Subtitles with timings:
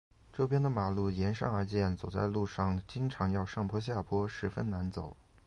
[0.33, 5.15] 这边的马路沿山而建，走在路上经常要上坡下坡，十分难走。